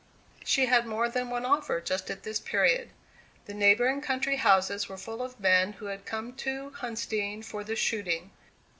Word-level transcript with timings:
She 0.43 0.65
had 0.65 0.87
more 0.87 1.09
than 1.09 1.29
one 1.29 1.45
offer 1.45 1.79
just 1.79 2.09
at 2.09 2.23
this 2.23 2.39
period. 2.39 2.89
The 3.45 3.53
neighbouring 3.53 4.01
country 4.01 4.37
houses 4.37 4.89
were 4.89 4.97
full 4.97 5.21
of 5.21 5.39
men 5.39 5.73
who 5.73 5.85
had 5.85 6.07
come 6.07 6.33
to 6.37 6.71
Huntsdean 6.71 7.43
for 7.45 7.63
the 7.63 7.75
shooting. 7.75 8.31